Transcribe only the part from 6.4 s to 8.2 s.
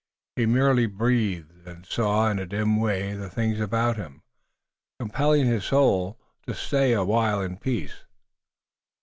to stay a while in peace.